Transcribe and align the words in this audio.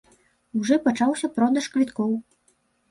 Ужо 0.61 0.75
пачаўся 0.87 1.31
продаж 1.39 1.65
квіткоў. 1.77 2.21